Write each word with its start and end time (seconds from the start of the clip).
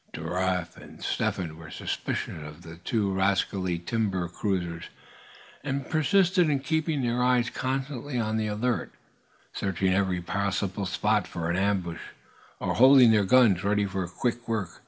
Giraffe 0.15 0.77
and 0.77 0.99
Step 1.03 1.35
Hen 1.35 1.57
were 1.57 1.69
suspicious 1.69 2.41
of 2.41 2.63
the 2.63 2.77
two 2.77 3.13
rascally 3.13 3.77
timber 3.77 4.27
cruisers, 4.27 4.85
and 5.63 5.87
persisted 5.91 6.49
in 6.49 6.57
keeping 6.61 7.03
their 7.03 7.21
eyes 7.21 7.51
constantly 7.51 8.17
on 8.17 8.37
the 8.37 8.47
alert, 8.47 8.91
searching 9.53 9.93
every 9.93 10.19
possible 10.19 10.87
spot 10.87 11.27
for 11.27 11.51
an 11.51 11.55
ambuscade, 11.55 12.01
and 12.59 12.71
holding 12.77 13.11
their 13.11 13.25
guns 13.25 13.63
ready 13.63 13.85
for 13.85 14.07
quick 14.07 14.47
work. 14.47 14.79